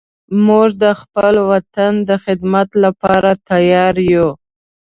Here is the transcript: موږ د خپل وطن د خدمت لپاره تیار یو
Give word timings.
موږ 0.45 0.67
د 0.83 0.85
خپل 1.01 1.33
وطن 1.51 1.93
د 2.09 2.11
خدمت 2.23 2.69
لپاره 2.83 3.31
تیار 3.49 3.95
یو 4.13 4.27